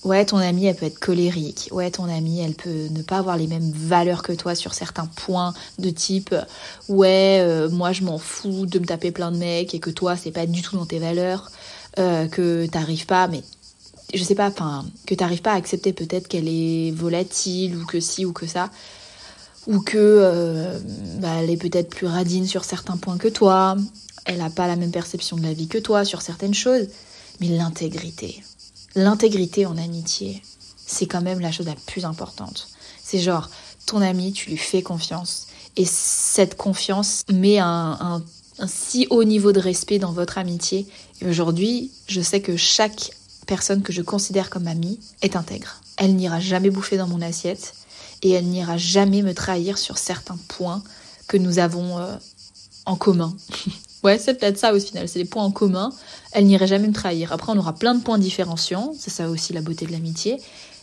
ouais, 0.05 0.27
ton 0.27 0.37
amie, 0.37 0.67
elle 0.67 0.77
peut 0.77 0.87
être 0.87 0.99
colérique. 0.99 1.69
Ouais, 1.73 1.91
ton 1.91 2.05
amie, 2.05 2.41
elle 2.41 2.55
peut 2.55 2.89
ne 2.91 3.03
pas 3.03 3.19
avoir 3.19 3.37
les 3.37 3.47
mêmes 3.47 3.71
valeurs 3.71 4.23
que 4.23 4.33
toi 4.33 4.55
sur 4.55 4.75
certains 4.75 5.07
points 5.07 5.55
de 5.79 5.91
type, 5.91 6.35
ouais, 6.89 7.39
euh, 7.41 7.71
moi, 7.71 7.93
je 7.93 8.03
m'en 8.03 8.19
fous 8.19 8.67
de 8.67 8.79
me 8.79 8.85
taper 8.85 9.12
plein 9.12 9.33
de 9.33 9.39
mecs 9.39 9.75
et 9.75 9.81
que 9.81 9.91
toi, 9.91 10.17
c'est 10.17 10.33
pas 10.33 10.47
du 10.47 10.61
tout 10.61 10.77
dans 10.77 10.87
tes 10.87 10.99
valeurs, 10.99 11.50
euh, 11.99 12.29
que 12.29 12.67
t'arrives 12.67 13.07
pas, 13.07 13.27
mais 13.29 13.43
je 14.12 14.23
sais 14.23 14.35
pas, 14.35 14.49
enfin, 14.49 14.85
que 15.07 15.15
t'arrives 15.15 15.43
pas 15.43 15.53
à 15.53 15.57
accepter 15.57 15.93
peut-être 15.93 16.29
qu'elle 16.29 16.49
est 16.49 16.91
volatile 16.91 17.77
ou 17.77 17.87
que 17.87 18.00
si 18.00 18.27
ou 18.27 18.33
que 18.33 18.47
ça 18.47 18.71
ou 19.67 19.81
que 19.81 19.97
euh, 19.99 20.79
bah, 21.19 21.37
elle 21.40 21.50
est 21.50 21.57
peut-être 21.57 21.90
plus 21.90 22.07
radine 22.07 22.47
sur 22.47 22.64
certains 22.64 22.97
points 22.97 23.19
que 23.19 23.29
toi, 23.29 23.76
elle 24.25 24.38
n'a 24.38 24.50
pas 24.50 24.67
la 24.67 24.76
même 24.76 24.90
perception 24.90 25.37
de 25.37 25.43
la 25.43 25.52
vie 25.52 25.69
que 25.69 25.79
toi 25.79 26.05
sur 26.05 26.23
certaines 26.23 26.55
choses, 26.55 26.87
mais 27.40 27.49
l'intégrité, 27.49 28.43
l'intégrité 28.95 29.67
en 29.67 29.76
amitié, 29.76 30.43
c'est 30.87 31.07
quand 31.07 31.23
même 31.23 31.40
la 31.40 31.52
chose 31.52 31.67
la 31.67 31.76
plus 31.87 32.05
importante. 32.05 32.69
C'est 33.02 33.19
genre, 33.19 33.50
ton 33.87 34.00
ami, 34.00 34.33
tu 34.33 34.50
lui 34.50 34.57
fais 34.57 34.83
confiance, 34.83 35.47
et 35.76 35.85
cette 35.85 36.57
confiance 36.57 37.25
met 37.31 37.59
un, 37.59 38.23
un 38.61 38.67
si 38.67 39.07
haut 39.11 39.25
niveau 39.25 39.52
de 39.52 39.61
respect 39.61 39.99
dans 39.99 40.12
votre 40.12 40.38
amitié. 40.38 40.87
Et 41.21 41.29
aujourd'hui, 41.29 41.90
je 42.07 42.21
sais 42.21 42.40
que 42.40 42.57
chaque 42.57 43.11
personne 43.47 43.83
que 43.83 43.93
je 43.93 44.02
considère 44.02 44.50
comme 44.50 44.67
amie 44.67 45.00
est 45.23 45.37
intègre. 45.37 45.81
Elle 45.97 46.14
n'ira 46.14 46.40
jamais 46.40 46.71
bouffer 46.71 46.97
dans 46.97 47.09
mon 47.09 47.21
assiette, 47.21 47.75
et 48.23 48.31
elle 48.31 48.47
n'ira 48.47 48.77
jamais 48.77 49.23
me 49.23 49.35
trahir 49.35 49.79
sur 49.79 49.99
certains 49.99 50.39
points 50.49 50.83
que 51.29 51.37
nous 51.37 51.59
avons 51.59 51.99
euh, 51.99 52.17
en 52.87 52.97
commun. 52.97 53.35
ouais, 54.03 54.19
c'est 54.19 54.35
peut-être 54.35 54.59
ça 54.59 54.75
au 54.75 54.81
final, 54.81 55.09
c'est 55.09 55.19
les 55.19 55.25
points 55.25 55.45
en 55.45 55.50
commun. 55.50 55.93
Elle 56.33 56.47
n'irait 56.47 56.67
jamais 56.67 56.89
me 56.89 56.93
trahir. 56.93 57.33
Après, 57.33 57.53
on 57.53 57.59
aura 57.59 57.75
plein 57.75 57.95
de 57.95 58.03
points 58.03 58.19
différenciants, 58.19 58.93
c'est 58.99 59.11
ça 59.11 59.29
aussi 59.29 59.53
la 59.53 59.62
beauté 59.62 59.87
de 59.87 59.93
l'amitié. 59.93 60.41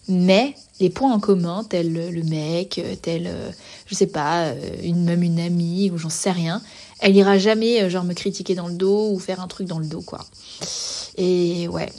Mais 0.09 0.55
les 0.79 0.89
points 0.89 1.11
en 1.11 1.19
commun, 1.19 1.65
tels 1.67 1.91
le 1.91 2.23
mec, 2.23 2.81
tel, 3.01 3.27
euh, 3.27 3.51
je 3.87 3.95
sais 3.95 4.07
pas, 4.07 4.45
euh, 4.45 4.55
une, 4.81 5.03
même 5.03 5.21
une 5.21 5.39
amie, 5.39 5.91
ou 5.91 5.97
j'en 5.97 6.09
sais 6.09 6.31
rien, 6.31 6.61
elle 6.99 7.15
ira 7.15 7.37
jamais 7.37 7.89
genre 7.89 8.05
me 8.05 8.13
critiquer 8.13 8.55
dans 8.55 8.69
le 8.69 8.73
dos 8.73 9.11
ou 9.11 9.19
faire 9.19 9.41
un 9.41 9.47
truc 9.47 9.67
dans 9.67 9.79
le 9.79 9.85
dos, 9.85 10.01
quoi. 10.01 10.25
Et 11.17 11.67
ouais. 11.67 11.91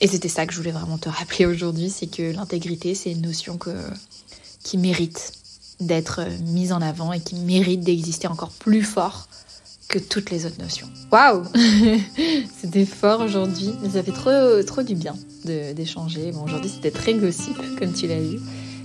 Et 0.00 0.06
c'était 0.06 0.28
ça 0.28 0.46
que 0.46 0.52
je 0.52 0.58
voulais 0.58 0.70
vraiment 0.70 0.98
te 0.98 1.08
rappeler 1.08 1.46
aujourd'hui, 1.46 1.90
c'est 1.90 2.06
que 2.06 2.32
l'intégrité, 2.32 2.94
c'est 2.94 3.10
une 3.10 3.22
notion 3.22 3.56
que, 3.58 3.74
qui 4.66 4.78
mérite 4.78 5.32
d'être 5.78 6.22
mise 6.42 6.72
en 6.72 6.82
avant 6.82 7.12
et 7.12 7.20
qui 7.20 7.36
mérite 7.36 7.82
d'exister 7.82 8.26
encore 8.26 8.50
plus 8.50 8.82
fort 8.82 9.28
que 9.88 10.00
toutes 10.00 10.30
les 10.30 10.44
autres 10.44 10.60
notions. 10.60 10.88
Waouh 11.12 11.44
C'était 12.60 12.84
fort 12.84 13.20
aujourd'hui, 13.20 13.70
mais 13.80 13.90
ça 13.90 14.02
fait 14.02 14.10
trop, 14.10 14.62
trop 14.66 14.82
du 14.82 14.96
bien 14.96 15.14
d'échanger. 15.44 16.32
Bon, 16.32 16.42
aujourd'hui 16.42 16.68
c'était 16.68 16.90
très 16.90 17.14
gossip, 17.14 17.56
comme 17.78 17.92
tu 17.92 18.08
l'as 18.08 18.18
vu, 18.18 18.40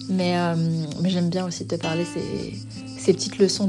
mais, 0.07 0.37
euh, 0.37 0.55
mais 1.01 1.09
j'aime 1.09 1.29
bien 1.29 1.47
aussi 1.47 1.65
te 1.65 1.73
parler 1.73 2.05
ces, 2.05 2.53
ces 2.99 3.13
petites 3.13 3.39
leçons 3.39 3.67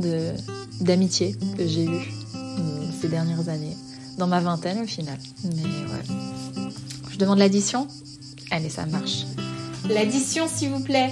d'amitié 0.83 1.35
que 1.57 1.66
j'ai 1.66 1.87
eues 1.87 2.12
euh, 2.35 2.85
ces 3.00 3.09
dernières 3.09 3.49
années, 3.49 3.76
dans 4.19 4.26
ma 4.26 4.40
vingtaine 4.40 4.81
au 4.81 4.87
final. 4.87 5.16
Mais 5.45 5.62
ouais. 5.62 6.66
Je 7.11 7.16
demande 7.16 7.38
l'addition 7.38 7.88
Allez, 8.50 8.69
ça 8.69 8.85
marche. 8.85 9.25
L'addition, 9.88 10.47
s'il 10.47 10.69
vous 10.69 10.81
plaît 10.81 11.11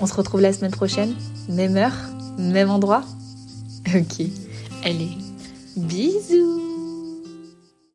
On 0.00 0.06
se 0.06 0.14
retrouve 0.14 0.40
la 0.40 0.52
semaine 0.52 0.72
prochaine, 0.72 1.14
même 1.48 1.76
heure, 1.76 1.94
même 2.38 2.70
endroit. 2.70 3.04
Ok, 3.94 4.26
allez, 4.84 5.10
bisous 5.76 6.63